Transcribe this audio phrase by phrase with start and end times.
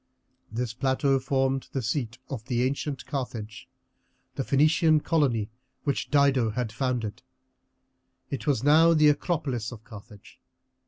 [0.51, 3.69] This plateau formed the seat of the ancient Carthage,
[4.33, 5.51] the Phoenician colony
[5.83, 7.21] which Dido had founded.
[8.31, 10.39] It was now the acropolis of Carthage.